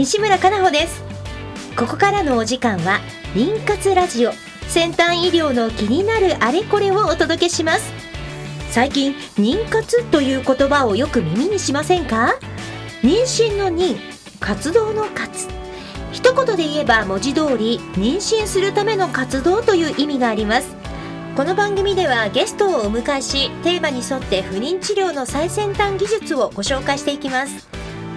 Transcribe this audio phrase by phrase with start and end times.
[0.00, 1.02] 西村かなほです。
[1.76, 3.00] ここからのお時間は
[3.34, 4.32] 妊活ラジオ
[4.66, 7.92] 先端医療の気になるあれこれをお届けします。
[8.70, 12.38] 最近妊活という言葉をよく耳にしませんか？
[13.02, 13.98] 妊娠の妊
[14.40, 15.48] 活動の活。
[16.12, 20.74] 一言で言えば文字通り妊娠するための活動という意味があります。
[21.36, 27.68] この番組ではゲストをお迎えしテーマに沿って不妊治療の最先端技術をご紹介していきます。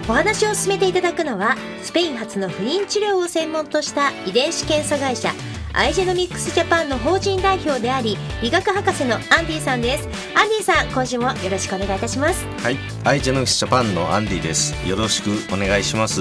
[0.06, 5.30] お話を進めていただくのはスペイン発の不妊治療を専門とした遺伝子検査会社
[5.72, 10.06] アイジェノミックスジャパンの法人代表であり医学博士のアンディさんです。
[10.36, 12.46] アンディさん今週もよろしくお願いいたします。
[12.62, 12.76] はい。
[13.02, 14.72] アイジェノミックスジャパンのアンディです。
[14.88, 16.20] よろしくお願いします。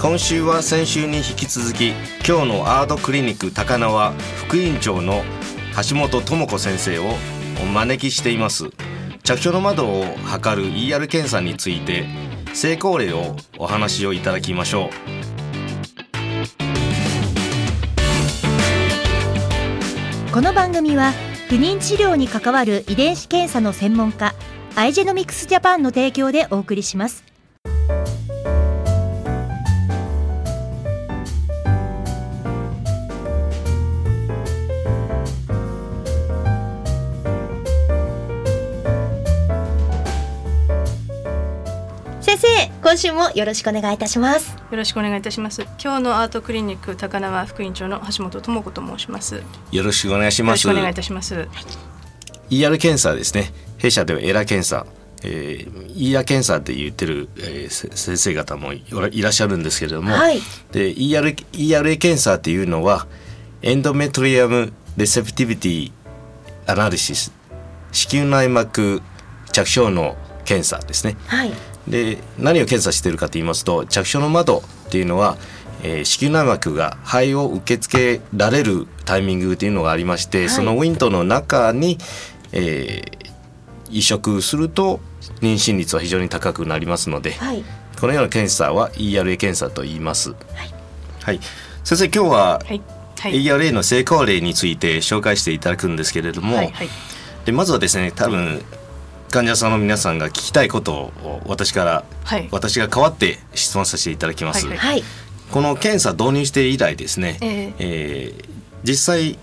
[0.00, 1.88] 今週は先週に引き続き
[2.24, 5.24] 今日のアートクリニック高輪副院長の
[5.88, 7.14] 橋本智子先生を
[7.60, 8.70] お招きしています。
[9.24, 12.06] 着床の窓を測る ER 検査について
[12.58, 14.90] 成功例をお話をいただきましょう。
[20.32, 21.12] この番組は
[21.48, 24.34] 不妊治療に関わる遺伝子検査の専門家
[24.74, 27.22] アイジェノミクスジャパンの提供でお送りします。
[42.98, 44.56] 週もよろしくお願いいたします。
[44.70, 45.62] よろしくお願いいたします。
[45.82, 49.36] 今日のアートクリニック高輪副院長の橋本智子と申します。
[49.36, 50.66] よよろしくお願いします。
[50.66, 51.48] ろしくお願いいたします。
[52.50, 53.52] ER 検査ですね。
[53.78, 54.84] 弊社ではエラ検査、
[55.22, 60.40] えー、ER 検査って言ってる、えーせ先生方もいいらっしゃるんですけれども、はい。
[60.72, 63.06] で ER ERA 検査っていうのは
[63.62, 65.92] エンドメトリアムレセプティビティ
[66.66, 67.32] アナリシス
[67.92, 69.02] 子宮内膜
[69.52, 71.16] 着床の検査ですね。
[71.26, 71.52] はい
[71.90, 75.36] で何を検査しているかと言いますと着床の窓っていうのは、
[75.82, 80.48] えー子宮内膜が肺を受け付けられるタイミングというのがありまして、はい。
[80.48, 81.98] そのウィントの中に、
[82.52, 83.28] えー
[83.90, 85.00] 移植すると
[85.40, 87.64] 妊娠率は非常に高くなりますので、はい。
[87.98, 90.34] このような検査は ERA 検査と言います。
[91.22, 91.40] はい、
[91.84, 92.82] 先生今日ははい。
[93.18, 93.44] はい。
[93.44, 96.88] ERA の成功例について紹介していただくんですけれども、はいはい。
[97.44, 98.62] でまずはですね多分
[99.30, 102.48] 患者さんの皆さんが聞きたいことを私からはい。
[102.50, 105.02] 私が代わって質問させていただきます、はいはい
[105.50, 108.48] この検査導入して以来ですね、えええー
[108.84, 109.38] 実際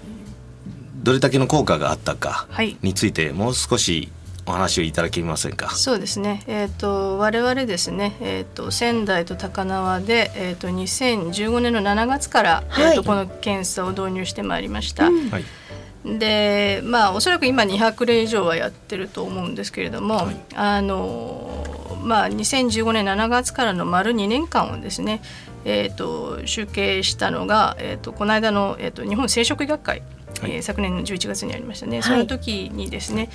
[1.03, 2.78] どれだけの効果があったかはい。
[2.81, 4.09] についてもう少し
[4.47, 5.69] お話をいただけませんか？
[5.72, 6.44] そうですね。
[6.47, 8.16] えっ、と我々ですね。
[8.22, 15.07] えっ、と仙台と高輪でえっ、と2015年の7月から、はいえっ、とこの検査を導入してまいりました。
[15.07, 15.45] うんはい
[16.05, 20.35] でまあおそらく今200例以上はやってると思うんですけれども、はい。
[20.53, 25.21] あのまあ2015年7月からの丸2年間をですね、
[25.65, 30.03] えー、と集計したのが、えー、とこの間の、えー、と日本生殖医学会、
[30.41, 30.51] はい。
[30.51, 32.03] えー昨年の11月にありましたね、はい。
[32.03, 33.29] その時にですね、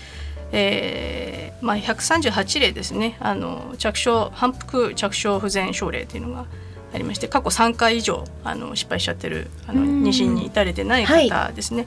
[0.53, 6.47] えーまあ、138例ですねあの着床反復着床不全症例というのが
[6.93, 10.03] ありまして過去3回以上あの失敗しちゃってるあのうん。
[10.03, 11.87] 妊娠に至れてないはい方ですね、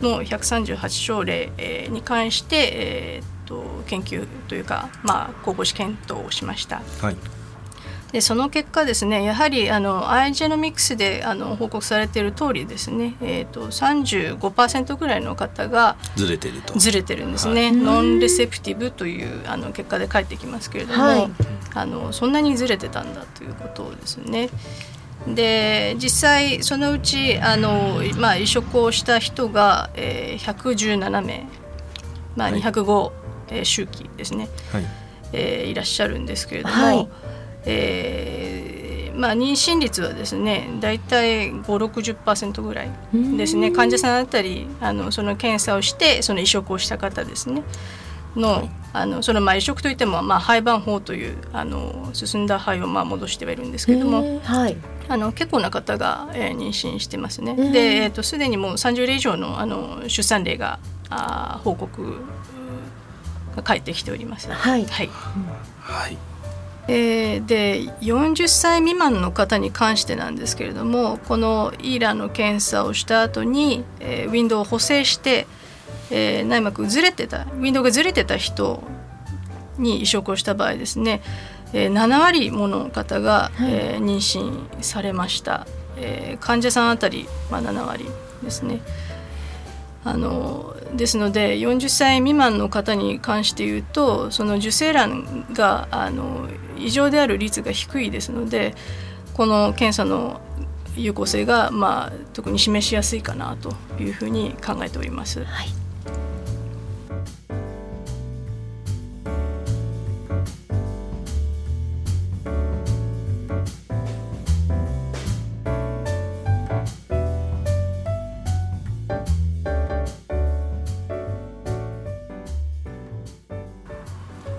[0.00, 6.82] の138症例えーに関して、えーっと研究というか、まあ、公募試検討をしました。
[7.00, 7.16] はい
[8.12, 16.78] でその結果ですねやはりあのアイジェノミクスであの報告されている通りですね、えー、と35%ぐらいの方がずれてると。
[16.78, 17.72] ずれてるんですね、はい。
[17.72, 21.30] ノンレセプティブというあの結果で返ってきますけれども、はい。
[21.74, 24.48] あのそんなにずれてたんだということですね。
[25.26, 31.46] で実際そのうちあの、まあ、移植をした人が、えー、117名、
[32.36, 32.62] まあ、はい。
[32.62, 33.12] 205、
[33.50, 34.86] えー周期ですね、はい。
[35.34, 37.08] えーいらっしゃるんですけれども、はい
[37.64, 38.78] えー
[39.18, 42.90] まあ、妊娠率はですね大体560%ぐらい
[43.36, 43.68] ですね。
[43.68, 43.74] うん。
[43.74, 47.64] 患者さんあたりあのその検査をしてその移植をした方ですね。
[48.36, 48.70] の,、はい。
[48.92, 54.76] あのそのまあ移植といっても、まあ、胚盤法というあの進んだ胚をまあ戻してはいるんですけれども、うんはい。
[55.08, 57.56] あの結構な方が、えー妊娠してますね。
[57.58, 57.72] うん。
[57.72, 60.78] で、えー、とすでにもう30例以上のあの出産例が
[61.10, 62.20] あー報告
[63.56, 64.48] が返ってきております。
[64.48, 64.84] はい。
[64.84, 65.10] はい。
[65.80, 66.16] はい
[66.88, 75.46] えーで40歳未満の方に関してなんですけれどもこのイーラの検査をした後に、えーウィンドウを補正して、
[76.10, 78.82] えー内膜ずれてたウィンドウがずれてた人
[79.78, 81.22] に移植をした場合ですね、
[81.72, 88.06] えー7割もの方が、はいえー妊娠されました、えー患者さんあたり、まあ、7割
[88.42, 88.80] ですね。
[90.08, 98.74] あのですので40歳未満の方に関して言うとその受精卵があの異常である率が低いですので
[99.34, 100.40] この検査の
[100.96, 105.44] 有効性が、まあ、特に示しやすいかなというふうに考えております。
[105.44, 105.87] はい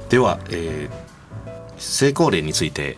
[0.10, 0.92] では、えー、
[1.78, 2.98] 成功例について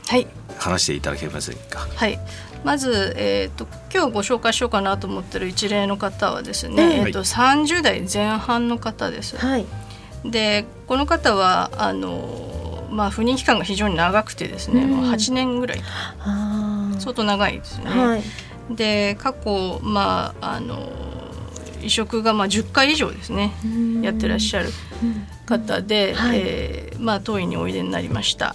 [0.57, 1.87] 話していただけませんか？
[1.95, 2.19] はい、
[2.63, 9.37] まず、えーと、今日ご紹介しようかなと思ってる一例の方はですね、はい、えーと、30代前半の方です。
[9.37, 9.65] はい、
[10.23, 15.81] でこの方はあの、まあ、不妊期間が非常に長くてですね、うん、もう8年ぐらい
[16.99, 17.85] 相当長いですね。
[17.85, 18.23] はい、
[18.69, 20.89] で過去、まあ、あの
[21.81, 23.51] 移植がまあ10回以上ですね
[24.03, 24.69] やってらっしゃる
[25.59, 28.53] 方で、はい、えー、まあ、当院においでになりました。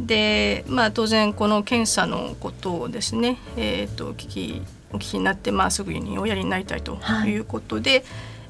[0.00, 4.62] で、まあ、当然この検査のことをですね、えーと、聞き
[4.92, 7.36] お聞きになって、まあ、すぐにおやりになりたいとい。
[7.36, 8.02] うことで、はい、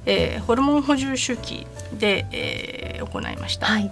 [0.06, 1.66] えー、ホルモン補充周期
[1.98, 3.66] で、えー、行いました。
[3.66, 3.90] はい。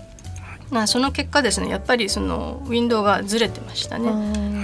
[0.71, 4.09] まあ、その結果ですねやっぱりそのウィンドウがずれてましたね。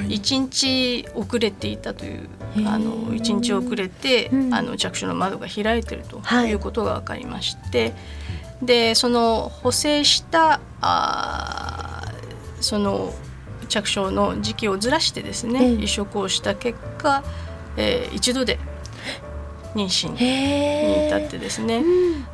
[0.09, 2.29] 1日遅れていたという
[2.67, 6.53] あの1日遅れて、あの着手の窓が開いてるとい。
[6.53, 7.93] うことが分かりまして、はい
[8.63, 12.05] でその補正したあ
[12.61, 13.15] その
[13.69, 17.23] 着床の時期をずらしてですね、移植をした結果、
[17.77, 18.59] えー、一度で
[19.75, 21.83] 妊娠に至ってですね、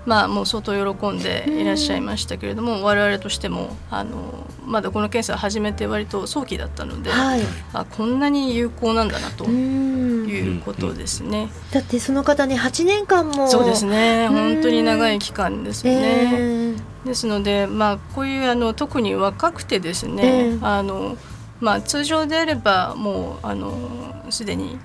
[0.06, 7.40] まあもう相当喜んでいらっしゃいましたけれども、我々としてもあのまだこの検査を始めて割と早期だったので、はい、
[7.72, 11.50] あこんなに有効なんだなということですね。
[11.72, 13.48] だってその方ね8年間も。
[13.48, 14.28] そうですね。
[14.28, 16.74] 本当に長い期間ですよね。
[17.04, 21.16] ですのでまあこういうあの特に若くてですね、あの
[21.60, 23.72] まあ通常であればもうあの
[24.30, 24.78] すでに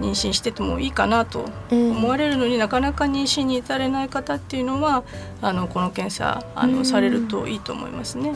[0.00, 5.04] 妊娠しててもいいかなと思われるのに、なかなか妊娠に至れない方っていうのは
[5.42, 8.34] あのこの検査あの、されるといいと思いますね。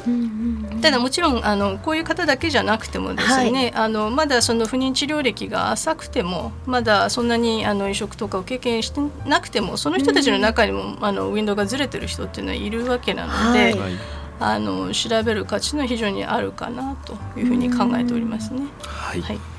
[0.83, 13.75] ただもちろんあのこういう方だけじゃなくてもですね、はい、あのまだその不妊治療歴が浅くてもまだそんなにあの移植とかを経験してなくてもその人たちの中にも、あのウィンドウがずれてる人っていうのはいるわけなので。
[13.75, 13.93] はい。
[14.41, 18.63] あの調べる価値の非常にあるかなというふうに考えておりますね。
[18.83, 19.54] はい、はい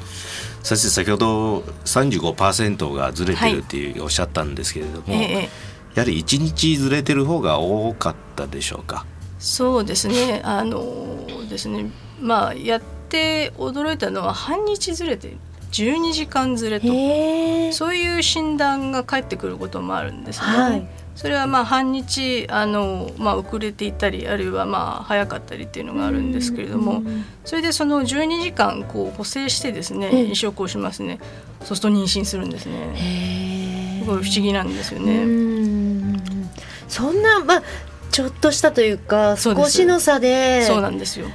[0.65, 5.23] 先生先ほど35%がずれてるっていうおっしゃったんですけれども、はい。
[5.23, 5.50] ええ、
[5.94, 9.06] やはり1日ずれてる方が多かったでしょうか？
[9.38, 10.41] そうですね。
[10.44, 11.91] あのですね。
[12.19, 15.38] まあやって驚いたのは半日ずれて
[15.71, 16.88] 12時間ずれと
[17.71, 20.45] そういう診断が返ってくることもあるんですね。
[20.47, 27.03] はいそれはまあ半日あの、まあ、遅れていたりあるいはまあ早かったりっていうのがあるんですけれども
[27.45, 31.19] それでその12時間こう補正してですね移植をしますね。
[31.62, 34.00] そうすると妊娠するんですね。
[34.03, 36.19] すごい不思議なんですよね。
[36.88, 37.63] そんな、まあ、
[38.11, 40.63] ちょっとしたというか少しの差で。
[40.63, 41.27] そうなんですよ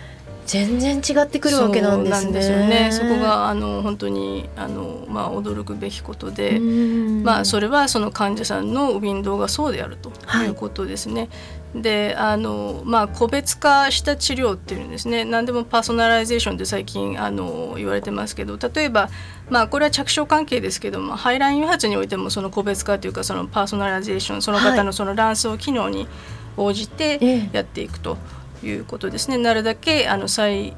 [0.51, 2.43] 全然違ってくるわけなんですね。
[2.43, 10.11] そよねそこがあの本当にあの、まあ、驚くべきことで、まあ、それはその患者さんのウィンドウがそうであると
[10.43, 11.29] いうことですね。
[11.73, 19.09] はい、であの、まあ、個別化した治療っていうんですね何でも personalization って最近あの言われてますけど例えば、
[19.51, 26.09] まあ、これは着床関係ですけどもハイライン誘発においてもその個別化というかその personalization その方のその卵巣機能に
[26.57, 28.11] 応じてやっていくと。
[28.11, 29.39] はいいうことですね。
[29.39, 30.77] なるだけあの最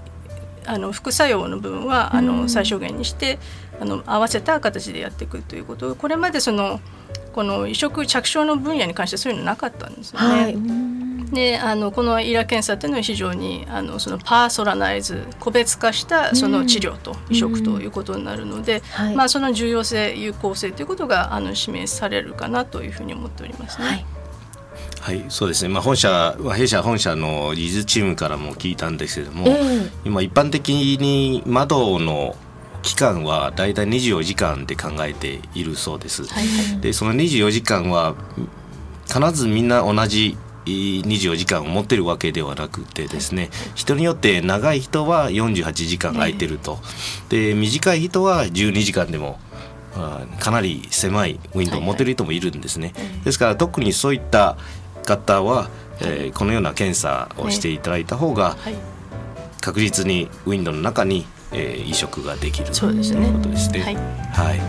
[0.67, 3.39] あの副作用の部分はあの最小限にして
[3.81, 5.95] あの合わせた形でやっていくということ。
[5.97, 6.81] これまでその
[7.33, 10.27] この移植着床の分野に関してそういうのなかったんですよね。
[10.27, 23.87] はい、であのこの ERA 検査っていうのは非常にあのそのパーソナライズ個別化したその治療と移植ということになるので、はい、まあ、その重要性有効性ということがあの示されるかなというふうに思っておりますね。
[23.87, 24.07] はい
[25.03, 25.69] はい、そうですね。
[25.69, 32.37] まあ本社、弊社本社の技術チームからも聞いたんですけれども、えー、今一般的に窓の
[32.83, 36.25] 期間はだいたい24時間で考えているそうです。
[36.27, 38.15] はい、で、その24時間は
[39.13, 46.79] 必ずみんな同じ24時間を持ってるわけではなくてですね、人によって長い人は48時間空いてると、
[47.29, 49.41] で短い人は12時間でも
[50.39, 52.93] かなり狭いウィンドウを持てる人もいるんですね。
[53.25, 54.57] ですから特にそういった
[55.05, 55.69] 方は、
[56.01, 58.57] えー、このような検査をしていただいた方が、
[59.61, 63.81] 確実にウィンドウの中に、えー、移植ができるということですね。
[64.33, 64.61] はい、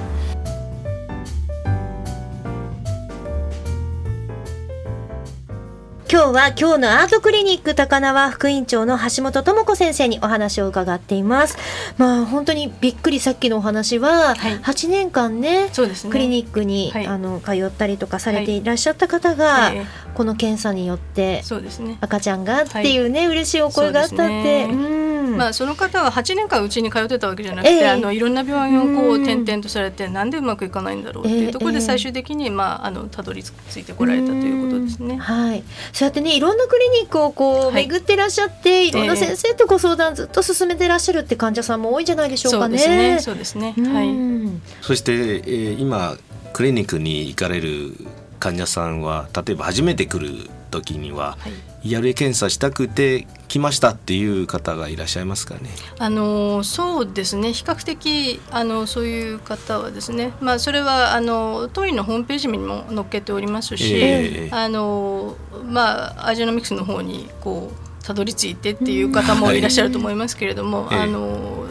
[6.14, 11.58] 今日は今日のアートクリニック高輪副院長の橋本智子先生にお話を伺っています。
[11.98, 14.60] まあ本当にびっくりさっきのお話は、はい。
[14.60, 15.72] 8年間ねね。
[16.12, 17.08] クリニックに、はい。
[17.08, 21.98] あの通ったりとかされていらっしゃった方が、ええこの検査によってそうですね。
[22.00, 25.04] 赤ちゃんがっていうね、嬉しいお声があったって。
[25.24, 27.90] まあ、その方は8年間うちに通ってたわけじゃなくて、ええ。
[27.90, 29.24] あのいろんな病院をこううん。
[29.24, 31.80] 転々とされてなんでうまくいかないんだろうっていうところええ。
[31.80, 35.18] で最終的に、まあ、あのたどり着いてこられたということですね。
[35.18, 35.64] はい、
[36.04, 42.76] そうやってねいろんなクリニックをこうはい巡ってらっしゃって、い、ろんなええ先生とご相談ずっと進めてらっしゃるって患者さんも多いんじゃないでしょうそかね。
[42.76, 43.20] うですね。
[43.22, 43.74] そうですね。
[43.78, 44.08] はい。
[44.08, 46.18] うんそして、えー今
[46.52, 47.96] クリニックに行かれる
[48.40, 50.50] 患者さんは例えば初めて来る
[50.82, 51.54] 時にははい。
[51.90, 55.70] ERA 検査したくて来ましたっていう方がいらっしゃいますかね？
[56.00, 57.52] あのそうですね。
[57.54, 71.00] 比較的あのそういう方はですね、まあ、それはあの当院のホームページにも載っけておりますし、ええあのまあアジアノミクスの方にこうたどり着いてっていう方もいらっしゃると思いますけれども、ええ。
[71.00, 71.68] あの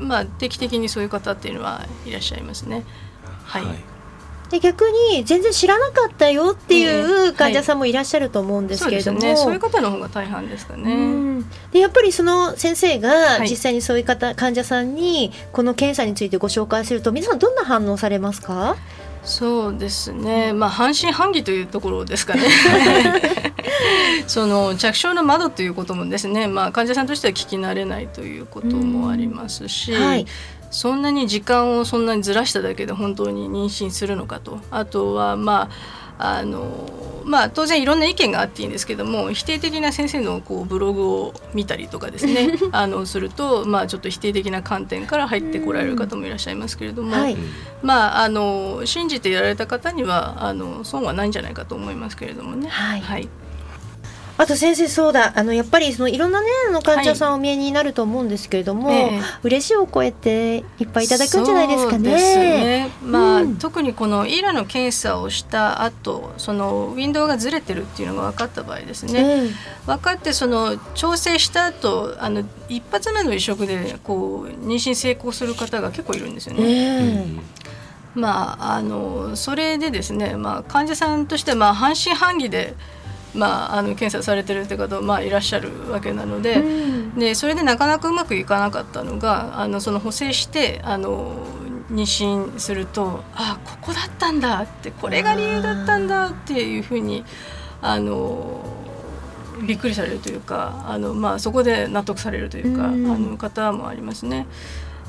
[0.00, 2.84] まあ定期的にそういう方っていうのはいらっしゃいますね。
[3.44, 3.64] はい、
[4.50, 9.44] で逆に全然知らなかったよってえいうえ患者さんもいらっしゃると思うんですそうけれども、ですね。
[9.44, 10.92] そういう方の方が大半ですかね。
[10.92, 11.50] うん。
[11.72, 13.48] でやっぱりその先生がはい。
[13.48, 18.76] 実際にそういう方、患者さんにこの検査についてご紹介すると皆さんどんな反応されますか？
[19.24, 22.42] そうですね、まあ、半信半疑というところですかね。
[24.28, 30.06] その着床の窓ということもですね、まあ、患者さんとしては聞き慣れないということもありますし、うん。
[30.06, 30.26] はい
[30.74, 34.58] そんなに時間をそんなにずらしただけで本当に妊娠するのかと。
[34.72, 35.70] あとはま
[36.18, 42.52] ああのまあ、当然いろんな意見があっていいんですけども否定的な先生のこうブログを見たりとかですね。
[42.72, 47.36] あのすると、まあ、ちょっと否定的な観点から入ってこられる方もいらっしゃいますけれども、はい。
[47.82, 52.68] まあ、あの信じてやられた方にはあの損はないんじゃないかと思いますけれどもね。
[52.68, 53.00] はい。
[53.00, 53.28] はい、
[54.36, 55.32] あと先生そうだ。
[55.36, 59.20] あのやっぱりそのいろんなねあの患者さんをお見えになると思うんですけれども、ええ。
[59.44, 62.10] 嬉しいお声っていっぱいいただくんじゃないですかね。
[62.10, 62.90] ね。
[63.02, 63.56] まあ、うん。
[63.56, 69.50] 特にこのイラの検査をした後そのウィンドウがずれてるっていうのが分かった場合ですね、うん
[69.86, 76.62] 分かってその調整した後あの一発目の移植でこう妊娠成功する方が結構いるんですよね。
[76.64, 77.26] え
[78.14, 82.74] まあ、あのそれでですね、まあ、患者さんとしてはまあ半信半疑で、
[83.34, 87.18] まあ、あの検査されてるって方まあいらっしゃるわけなので,、うん。
[87.18, 91.36] でそれでなかなかうまくいかなかったのがあのその補正してあの
[91.90, 97.24] 妊娠するとあここだったんだってこれが理由だったんだっていうふうに
[97.82, 98.64] あの
[99.66, 103.10] びっくりされるというかあの、まあ、そこで納得されるというか、うん。
[103.10, 104.46] あの方もありますね。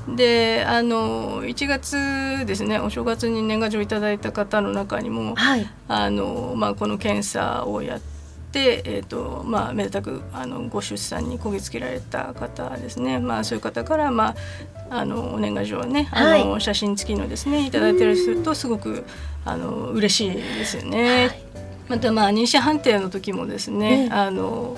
[0.08, 5.68] であの1月ですねお正月に年賀状いただいた方の中にもはい。
[5.88, 8.15] あの、まあ、この検査をやって、
[8.60, 14.36] えーとまあ、めでたくあのご出産にこぎつけられた方ですね、まあ、そういう方から、ま
[14.90, 19.04] あ、あのお年賀状をねあの、は写真付きのですねいただいたりするとすごく
[19.44, 21.44] あの嬉しいですよね。
[21.88, 24.10] また、まあ、妊娠判定の時もですね、ええ。
[24.10, 24.76] あの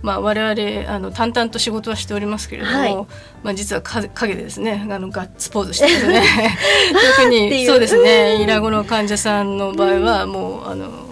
[0.00, 2.94] まあ、我々あの淡々と仕事はしておりますけれども、はい。
[3.42, 6.22] まあ、実はか陰でですねあのガッツポーズしてですね。
[7.18, 11.07] 特にそうですねイラゴの患者さんの場合はもうあの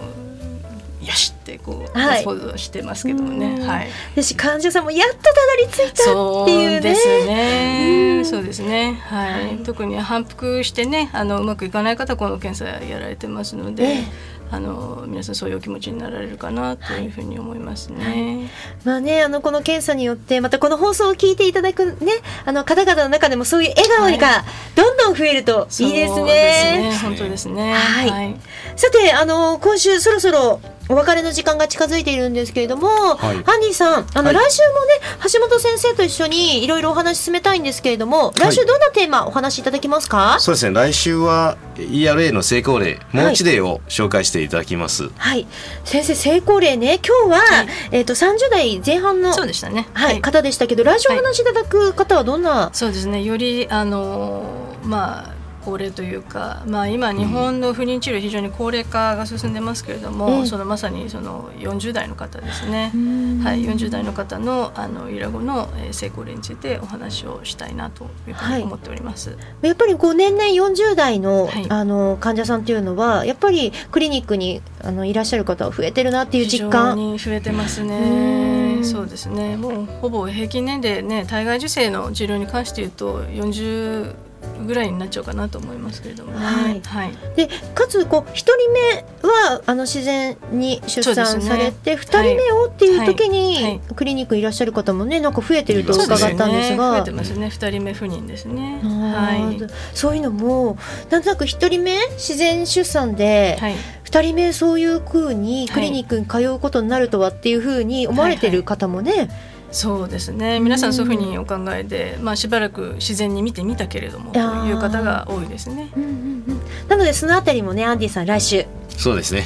[1.07, 3.55] よしってこう、はいガッツポーズをしてますけどもね。
[3.59, 6.79] うんはい私患者さんもやっとたどり着いたそうっていうね。
[6.81, 8.19] ですうね。
[8.21, 8.99] んそうですね。
[9.05, 9.31] はい。
[9.31, 18.49] はい特に反復してね、あのうまくいかない方はこの検査やられてますので、ええあの皆さんそういうお気持ちになられるかなというふうに思いますね。
[18.85, 22.13] まあね、あのこの検査によってまたこの放送を聞いていただくね
[22.45, 24.45] あの方々の中でもそういう笑顔が
[24.75, 26.33] どんどん増えるといいですそうね。
[26.33, 27.73] ですね本当ですね。
[27.73, 28.35] はいはい。
[28.77, 33.17] さてあの今週そろそろお別れの時間が近づいているんですけれども、い。
[33.17, 34.35] ハンディさんあの、はい。
[34.35, 34.93] 来週もね
[35.31, 40.37] 橋本先生と一緒にいろいろお話進めたいんですけれども来週どんなテーマお話しいただけますか？
[40.39, 40.73] そうですね。
[40.73, 45.45] 来週は ERA の成功例もう一例を紹介していただきます、はい、
[45.83, 46.99] 先生成功例ね。
[47.05, 47.67] 今日は、はい。
[47.91, 49.87] えっ、と30代前半のそうでしたね。
[49.93, 53.23] はい、方でしたけど来週お話しいただく方はどんな、そうですね。
[53.23, 54.43] よりあの
[54.83, 55.36] まあ
[55.67, 62.91] 高齢というか、まあ今日本の不妊治療非常に高齢化が進んでますけれども、ええそのまさにその40代の方ですね。
[62.95, 69.35] うんはい、40代の方のあのイラゴのえー成功例についてお話をしたいなというふうに思っております。
[69.61, 76.95] やっぱりこう年々40代の,、はいあの患者さんっていうのはやっぱりクリニックにあのいらっしゃる方は増えてるなっていう実感。
[76.95, 78.79] に増えてますうね。
[78.79, 79.57] んそうですね。
[79.57, 84.26] もうほぼ平均年齢ね、体外受精の治療に関して言うと40
[84.65, 86.45] ぐらいになっちゃうかなと思いますけれどもね。
[86.45, 88.79] はいはい、でかつこう一人目
[89.27, 97.49] はあの自然に出産されて二、人目をっていう時に、はいはいクリニックいらっしゃる方もねなんか増えてると伺ったんですそうね、増がえてますね。
[97.49, 98.79] 二人目不妊ですね。
[98.83, 99.69] あはーい。
[99.93, 100.77] そういうのも
[101.09, 103.75] なんとなく一人目自然出産ではい。
[104.03, 109.29] 二、人目そういう風にクリニックに通うことになるとはっていう風に思われてる方もね、
[109.71, 110.59] そうですね。
[110.59, 115.91] 皆さんそういうふうにお考えで、まあしばらく自然に見てみたけれどもという方が多いですね。
[115.95, 116.13] うんうんう
[116.53, 116.61] ん。
[116.87, 118.65] なのでそのあたりもねアンディさん来週。
[118.89, 119.43] そうですね。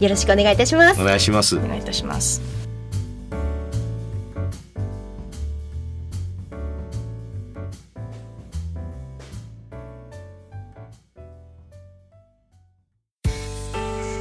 [0.00, 1.00] よろしくお願いいたします。
[1.00, 1.56] お願いします。
[1.56, 2.42] お願いいたします。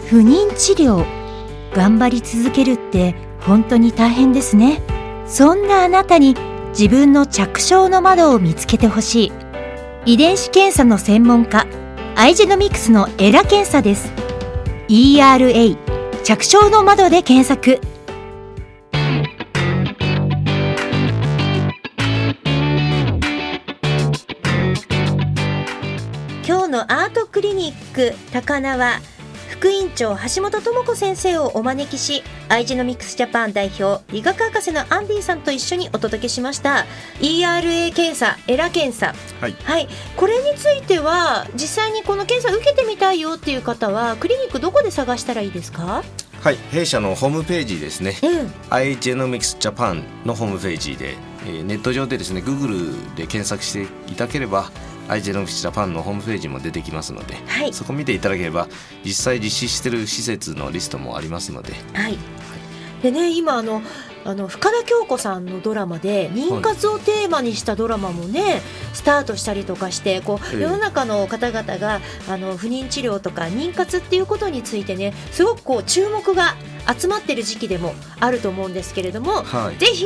[0.10, 1.20] 不妊治療。
[1.74, 4.82] 頑張り続けるって本当に大変ですね
[5.30, 6.36] そんなあなたに
[6.70, 9.32] 自分の着床の窓を見つけてほしい。
[10.06, 11.68] 遺伝子検査の専門家
[12.16, 14.12] アイジェノミクスのエラ検査です。
[14.88, 15.78] ERA
[16.24, 17.80] 着床の窓で検索。
[26.48, 29.00] 今日のアートクリニック高輪。
[29.60, 36.86] 副院長橋本智子先生をお招きしアイジェノミクスジャパン代表理学博士のアンディさんと一緒にお届けしました。
[37.20, 39.14] ERA 検査エラ検査。
[39.42, 39.56] はい。
[39.66, 39.90] はい。
[40.16, 46.04] これについては実際にこの検査受けてみたいよっていう方はクリニックどこで探したらいいですか？
[46.42, 46.56] はい。
[46.72, 48.16] 弊社のホームページですね。
[48.24, 48.48] うん。
[48.70, 54.72] iGenomics Japan のホームページで、えーネット上でですね Google で検索していただければ
[55.10, 57.74] iGenomics Japan のホームページも出てきますのではい。
[57.74, 58.68] そこ見ていただければ
[59.04, 61.74] 実際実施している施設のリストもありますので。
[61.94, 62.18] はい。
[63.02, 63.82] でね今あの
[64.26, 68.62] あの深田恭子さんのドラマで妊活をテーマにしたドラマもね、
[68.94, 70.62] スタートしたりとかしてこうええ。
[70.64, 76.56] 世の中の方々があの不妊治療とか妊活っていうことについてねすごくこう注目が
[77.00, 79.78] 集まってる時期でもあると思うんですけれども、はい。
[79.78, 80.06] ぜひ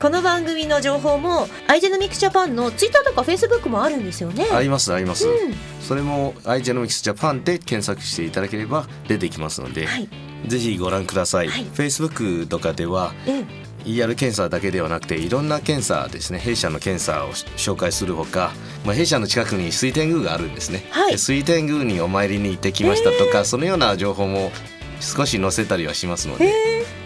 [0.00, 4.46] この番組の情報もアイジェノミクスジャパンのツイッターとかフェイスブックもあるんですよね。
[4.52, 5.34] ありますあります、うん。
[5.80, 10.08] それも iGenomics Japan で検索していただければ出てきますので、はい、
[10.46, 11.64] ぜひご覧ください、はい。
[11.64, 16.38] Facebook とかではうん、ER 検査だけではなくていろんな検査ですね。
[16.38, 18.52] 弊社の検査を紹介するほか、
[18.84, 21.10] まあ、弊社の近くに水天宮があるんですね、はい。
[21.10, 24.52] で水天宮にお参りに行ってきましたとか、そのような情報も
[25.00, 26.54] 少し載せたりはしますので。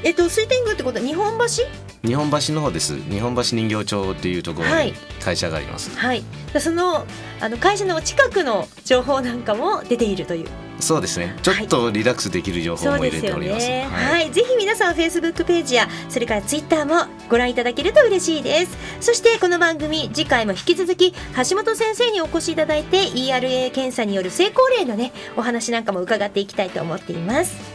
[0.05, 1.65] えっと水天宮ってことは日本橋？
[2.05, 2.97] 日本橋の方です。
[3.11, 4.87] 日本橋人形町っていうところはい。
[4.89, 7.07] に会社があります、はい、でその
[7.41, 10.49] あの会社の近くの情報なんかも出ているという。
[10.81, 11.37] そうですね。
[11.43, 13.87] ちょっとリラックスできる情報も入れております,、ね。
[13.89, 18.77] はい、ぜひ皆さんフェイスブックページやそれからツイッターもご覧いただけると嬉しいです。
[19.01, 27.72] そしてこの番組次回も引き続き橋本先生にお越しいただいて ERA 検査による成功例のねお話なんかも伺っていきたいと思っています。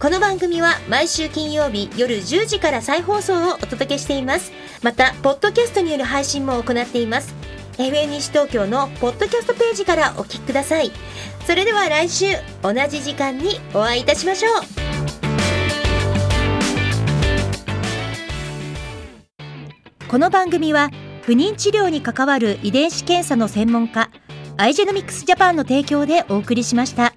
[0.00, 4.52] この番組は毎週金曜日夜10時から再放送をお届けしています。
[4.80, 7.34] また、ポッドキャストによる配信も行っています。
[7.78, 10.92] FM 西東京のポッドキャストページからお聞きください。
[11.48, 12.26] それでは来週
[12.62, 14.52] 同じ時間にお会いいたしましょう。
[20.08, 20.90] この番組は
[21.22, 24.10] 不妊治療に関わる遺伝子検査の専門家
[24.58, 27.12] アイジェノミクスジャパンの提供でお送りしました。